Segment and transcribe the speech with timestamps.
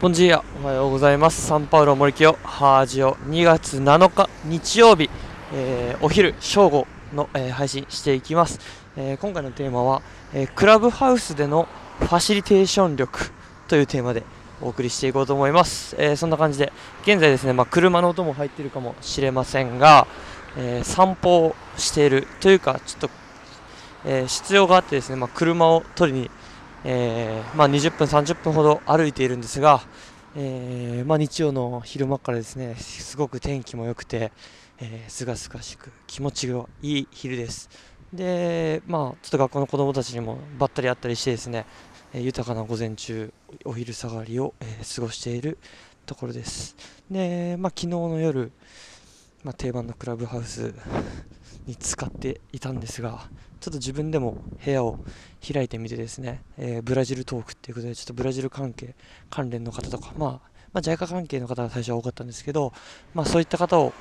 [0.00, 1.46] ボンジーアおはようございます。
[1.46, 5.10] サンパウロ森清ハージオ2月7日日曜日、
[5.52, 8.60] えー、お昼正午の、えー、配信していきます、
[8.96, 10.00] えー、今回のテーマは、
[10.32, 11.68] えクラブハウスでの
[11.98, 13.30] ファシリテーション力
[13.68, 14.22] というテーマで
[14.62, 16.72] お送りしていこうと思います、えそんな感じで
[17.02, 20.06] 現在ですね、まあ、車の音も入っているかもしれませんが、
[20.56, 23.10] え散歩をしているというかちょっと、
[24.06, 26.30] え必要があってですね、まあ、車を取りに
[26.84, 29.82] えー、まあ、20分、30分ほど歩いているんですが、
[30.36, 34.30] えー、まあ、日曜の昼間からですねすごく天気も良くて、
[34.80, 37.68] えー、すがすがしく気持ちがいい昼です。
[38.12, 41.66] で、まあ、ちょっと学校の子供たちにもばったり会ったりしてですね、
[42.14, 43.32] 豊かな午前中、
[43.64, 44.54] お昼下がりを、
[44.94, 45.58] 過ごしている
[46.06, 46.76] ところです。
[47.10, 48.52] で、まあ、昨日の夜、
[49.44, 50.74] まあ、定番のクラブハウス
[51.66, 53.28] に使っていたんですが
[53.60, 54.98] ちょっと自分でも部屋を
[55.52, 58.94] 開いてみてですね、えー、ブラジルトークっていうことでちょっとブラジル関係
[59.28, 60.30] 関連の方とか、まあ、
[60.72, 62.72] まあ JICA 関係の方が最初は多かったんですけど、
[63.12, 63.92] まあ、そういった方を、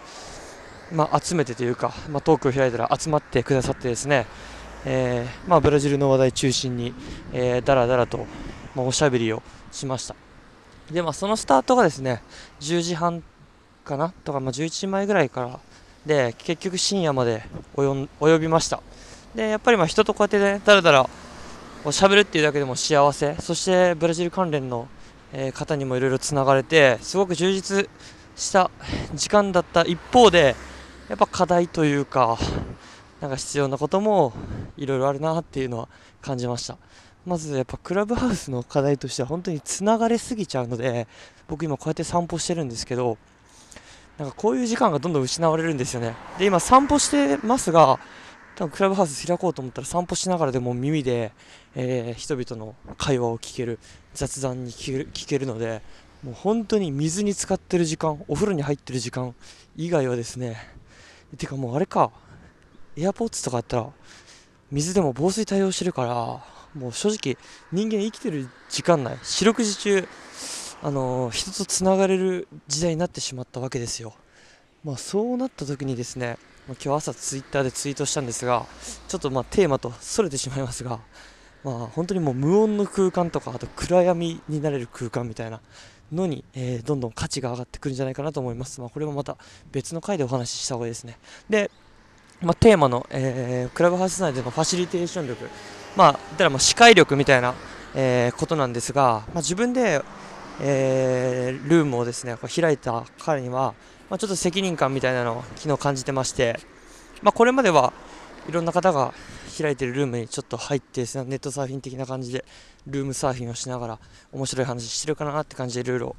[0.93, 4.27] まあ、集めてというか、まあ、トークを開いたら集まってくださってですね、
[4.85, 6.93] えーまあ、ブラジルの話題中心に、
[7.33, 8.25] えー、だらだらと、
[8.75, 10.15] まあ、おしゃべりをしました。
[10.89, 12.23] で、まあ、そのスタートがですね
[12.61, 13.23] 10時半
[13.83, 15.59] かなとか、まあ、11時前ぐらいから
[16.09, 17.43] で結局深夜まで
[17.75, 18.81] 及びました。
[19.35, 21.09] でやっぱりまあ人とこうやってねだらだら
[21.85, 23.35] 喋るっていうだけでも幸せ。
[23.35, 24.87] そしてブラジル関連の、
[25.31, 27.87] えー、方にもいろいろつながれてすごく充実
[28.35, 28.71] した
[29.13, 30.55] 時間だった一方で
[31.09, 32.39] やっぱ課題というか
[33.21, 34.33] なんか必要なことも
[34.77, 35.89] いろいろあるなっていうのは
[36.23, 36.75] 感じました。
[37.23, 41.07] まずやっぱクラブハウスの課題としては本当につながれすぎちゃうので
[41.47, 43.19] 僕今こうやって散歩してるんですけど
[44.19, 46.13] なんかこういう時間がどんどん失われるんですよね。
[46.37, 47.99] で、今散歩してますが、
[48.55, 51.31] 多分クラブハウス開こうと思ったら散歩しながらでも耳で、
[51.73, 53.79] えー、人々の会話を聞ける、
[54.13, 55.81] 雑談に聞ける聞けるので、
[56.21, 59.33] もう本当に水に浸かってる時間、お風呂に入ってる時間
[59.77, 60.57] 以外はですね、
[61.37, 62.11] てかもうあれか、
[62.97, 63.87] エアポッツとかあったら、
[64.69, 66.43] 水でも防水対応してるから、
[66.77, 67.37] もう正直
[67.71, 70.07] 人間生きてる時間内、四六時中、
[70.81, 74.13] あの人とつながれる時代になってしまったわけですよ。
[74.83, 78.65] まあ、そうなった時にですね、まあ、今日朝ツイッターでツイートしたんですが、
[79.07, 80.99] ちょっとまあテーマとそれてしまいますが、
[81.63, 85.59] まあ、本当にもう無音の空間とか、あと暗闇になれる空間みたいな
[86.13, 88.79] のに、えー、どんどん価値が上がってくるんじゃないかなと思います。
[88.79, 89.35] まあ、これもまた
[89.71, 91.17] 別の回でお話しした方がいいですね。
[91.49, 91.69] で、
[92.41, 95.49] まあ、テーマの、えー、クラブハウス内でのファシリテーション力、
[95.97, 97.53] まあ、だからまあ視界力みたいな、
[97.95, 100.01] えー、ことなんですが、まあ、自分で
[100.61, 103.73] えー、ルームをですね開いた彼には、
[104.09, 106.59] まあ、ちょっと責任感みたいなのを昨日感じてまして、
[107.21, 107.93] まあ、これまでは
[108.47, 109.13] いろんな方が
[109.61, 112.45] 開いてるルームにちょっと入ってネットサーフィン的な感じで
[112.87, 113.99] ルームサーフィンをしながら
[114.31, 116.15] 面白い話してるかなって感じでいろいろ、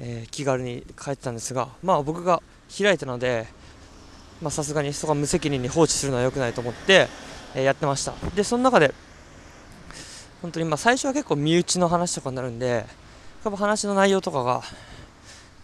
[0.00, 2.42] え、気軽に帰ってたんですが、まあ、僕が
[2.76, 3.46] 開いたので
[4.50, 7.08] さすがにそこは無責任に放置するのは良くないと思って、
[7.54, 8.14] えー、やってました。
[8.34, 8.94] でその中で
[10.40, 12.86] 本当にま最初は結構身内の話とかになるんで
[13.44, 14.62] やっぱ話の内容とかが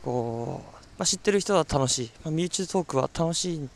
[0.03, 3.71] こう、まあ、知ってる人は楽しい、まあ、身内トークは楽しいん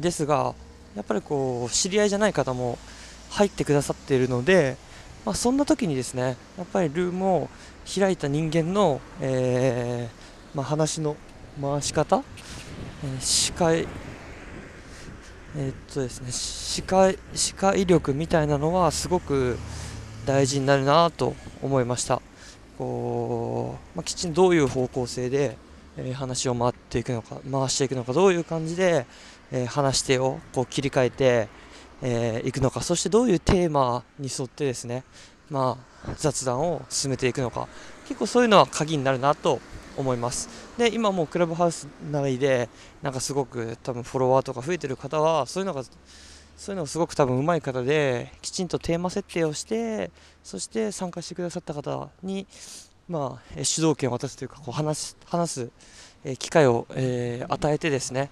[0.00, 0.54] ですが
[0.96, 2.78] やっぱりこう知り合いじゃない方も
[3.30, 4.76] 入ってくださっているので、
[5.26, 7.48] まあ、そんな時にですねやっぱりルームを
[7.92, 11.16] 開いた人間の、えー、まあ、話の
[11.60, 12.22] 回し方、
[13.04, 13.86] えー、視界
[15.56, 19.56] えー、っとですね視界視界力みたいなのはすごく
[20.26, 22.20] 大事になるなと思いました。
[22.78, 25.56] こう、まあ、きちんとどういう方向性で、
[25.96, 29.06] えー、話を回っていくのか回していくのかどういう感じで、
[29.52, 31.48] えー、話し手をこう切り替えて
[32.02, 32.80] い、えー、くのか。
[32.82, 35.04] そしてどういうテーマに沿ってですね、
[35.50, 37.68] まあ、雑談を進めていくのか。
[38.06, 39.60] 結構そういうのは鍵になるなと
[39.96, 40.48] 思います。
[40.76, 42.68] で今もうクラブハウス内で
[43.02, 45.82] なんかすごく多分フォロワーとか増えてる方はそういうのが
[46.56, 50.10] そういうのがすごく多分上手い方できちんとテーマ設定をして
[50.42, 52.46] そして参加してくださった方に、
[53.08, 55.70] まあ、主導権を渡すというかこう話す話す、
[56.38, 58.30] 機会を、えー、与えてですね。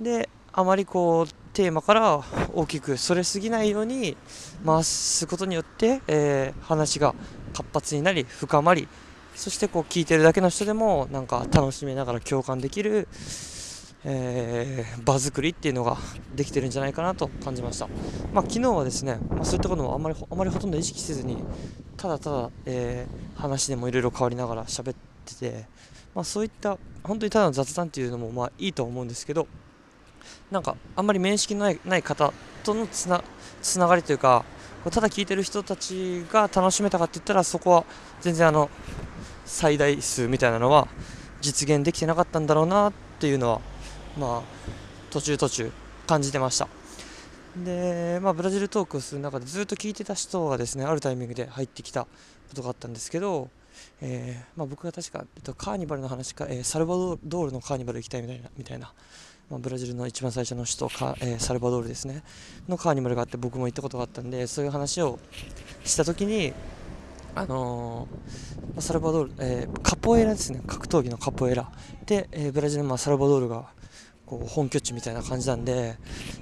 [0.00, 2.22] であまりこうテーマから
[2.52, 4.16] 大きくそれすぎないように
[4.66, 7.14] 回すことによって、えー、話が
[7.54, 8.88] 活発になり深まり
[9.34, 13.08] そしてこう聞いてるだけの人でもなんか楽しみながら共感できる
[14.04, 15.96] えー、場作りっていうのが
[16.34, 17.86] できてるんじゃないかなと感じました、
[18.32, 21.38] まあ、昨日はですね、まあ、そういったこともあんまりあまりほとんど意識せずに
[21.96, 24.94] ただただ、えー、話でもいろいろ変わりながら喋っ
[25.24, 25.66] てて、
[26.14, 29.46] まあ、そういった本当にただの雑談っていうのもまあいいと思うんですけど
[30.50, 32.32] なんかあんまり面識のないない方
[32.64, 33.22] とのつな
[33.62, 34.44] つながりというか
[34.90, 37.84] ただ聞いてる人たちが楽しめたかって言ったらそこは
[38.20, 38.68] 全然あの
[39.44, 40.88] 最大数みたいなのは
[41.40, 43.60] 実現できてなかったんだろうなっていうのは
[44.18, 44.42] まあ
[45.10, 45.72] 途中途中
[46.06, 46.68] 感じてました。
[47.56, 52.08] で、まあ、ブラジルトークをする中でずっと聞いてた人がですねあるタイミングで入ってきたこ
[52.54, 53.50] とがあったんですけど、
[54.00, 58.92] えーまあ、僕が確か、えっと、カーニバルの話か、えー、サルバドールのカーニバル行きたいみたいなみたいな、
[59.50, 62.22] まあ、ブラジルの一番最初の首都か、えー、サルバドールですね
[62.68, 65.18] のカーニバルがあって僕も行ったことがあったんでそういう話を
[65.84, 66.54] した時に
[67.34, 70.60] あのー、サルバドール、えー、カポエラですね。
[70.66, 71.70] 格闘技のカポエラ
[72.04, 73.64] で、えー、ブラジルの、まあ、サルバドールが
[74.26, 75.96] こう本拠地みたいな感じなんで、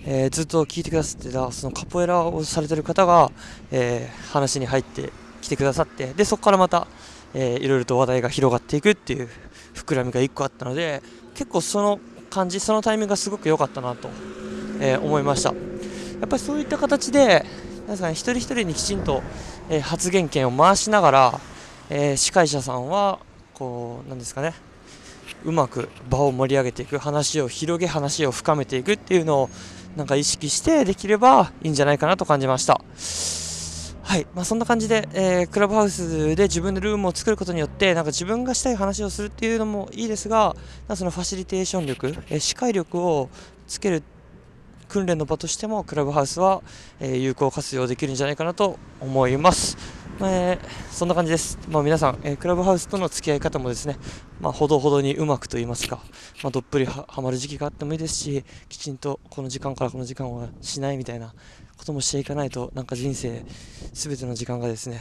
[0.05, 3.31] えー、ずっと聞いてくださってたそのカポエラをされてる方が、
[3.71, 6.89] えー、話に入ってきてくださってでそこからまた、
[7.35, 9.29] えー、いろいろと話題が広がっていくっていう
[9.75, 11.03] 膨らみが1個あったので
[11.35, 12.01] 結構その
[12.31, 14.09] 感じそのタイミングがすごく良かったなと、
[14.81, 15.51] えー、思いました。
[15.51, 17.45] やっぱりそういった形で
[17.91, 19.21] なんか、一人一人にきちんと、
[19.71, 21.41] えー、発言権を回しながら、
[21.89, 23.21] えー、司会者さんは
[23.55, 24.53] こうなんですかね。
[25.45, 29.51] うまく場を盛り上げていく話を広げ話を深めていくっていうのを
[29.97, 32.81] なんか意識してできればいいんじゃないかなと感じました。
[34.03, 34.27] はい。
[34.35, 40.57] まあ、そんな感じで、えー、クラブハウスで自分でルームを作ることによってなんか自分がしたい話をするっていうのもいいですが
[40.97, 43.31] そのファシリテーション力、えー、視界力を
[43.69, 44.03] つける
[44.91, 46.63] 訓練の場としてもクラブハウスは、
[46.99, 49.77] え、有効活用できるんじゃないかなと思います。
[50.23, 53.97] えー、そんな感じです、まあ、皆さん、えー、クラブハウスとの付き合い方もですね、
[54.39, 56.03] まあ、ほどほどにうまくと言いますか、
[56.43, 61.33] まあ、どっぷりはまる時期があってもいいですしきちんとこの時間からこの時間はしないみたいな
[61.79, 63.43] こともしていかないとなんか人生
[63.95, 65.01] 全ての時間がですね、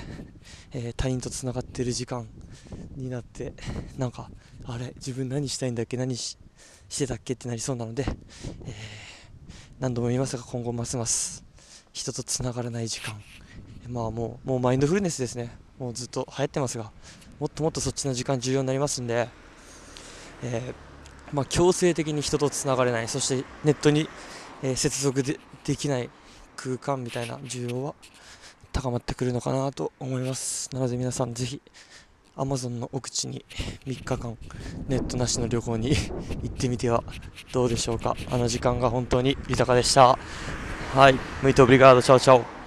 [0.71, 2.25] えー、他人とつながっている時間
[2.95, 3.51] になって
[3.97, 4.29] なんか
[4.67, 6.37] あれ自分何したいんだっけ何し
[6.89, 8.05] てたっけってなりそうなので、
[8.65, 9.08] え
[9.79, 11.45] 何度も言いますが今後ますます
[11.93, 13.15] 人とつながらない時間。
[13.87, 15.55] まあもうもうマインドフルネスですね。
[15.79, 16.91] もうずっと流行ってますが
[17.39, 19.29] もっともっとそっちの時間重要になりますんで、
[20.43, 23.07] えー、まあ、強制的に人とつながれない。
[23.07, 24.09] そしてネットに、
[24.61, 26.09] えー、接続でできない
[26.57, 27.95] 空間みたいな需要は
[28.73, 30.69] 高まってくるのかなと思います。
[30.73, 31.61] なので皆さんぜひ
[32.39, 33.45] アマゾンの奥地に
[33.85, 34.37] 3日間
[34.87, 35.89] ネットなしの旅行に
[36.41, 37.03] 行ってみては
[37.51, 38.15] どうでしょうか。
[38.31, 40.17] あの時間が本当に豊かでした。
[40.95, 42.58] はい、 muito obrigado, tchau tchau。